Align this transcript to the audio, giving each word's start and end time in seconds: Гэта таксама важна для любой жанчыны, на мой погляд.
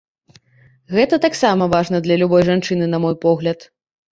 Гэта 0.95 1.19
таксама 1.27 1.67
важна 1.75 1.97
для 2.07 2.17
любой 2.25 2.43
жанчыны, 2.51 2.85
на 2.95 3.05
мой 3.05 3.15
погляд. 3.29 3.59